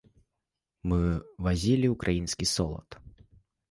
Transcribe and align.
Мы 0.93 0.99
вазілі 1.47 1.87
ўкраінскі 1.95 2.53
солад. 2.57 3.03